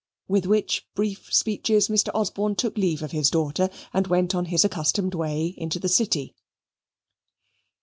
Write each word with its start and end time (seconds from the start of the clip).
With 0.27 0.47
which 0.47 0.87
brief 0.95 1.31
speeches 1.31 1.87
Mr. 1.87 2.09
Osborne 2.15 2.55
took 2.55 2.75
leave 2.75 3.03
of 3.03 3.11
his 3.11 3.29
daughter 3.29 3.69
and 3.93 4.07
went 4.07 4.33
on 4.33 4.45
his 4.45 4.65
accustomed 4.65 5.13
way 5.13 5.53
into 5.55 5.77
the 5.77 5.87
City. 5.89 6.33